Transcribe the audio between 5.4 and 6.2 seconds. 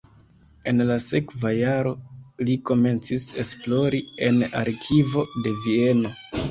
de Vieno.